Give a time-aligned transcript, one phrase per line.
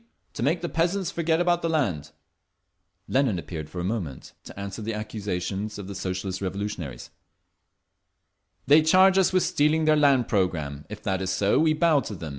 [0.33, 2.09] To make the peasants forget about the land…."
[3.07, 7.11] Lenin appeared for a moment, to answer the accusations of the Socialist Revolutionaries:
[8.65, 10.85] "They charge us with stealing their land programme….
[10.89, 12.29] If that is so, we bow to them.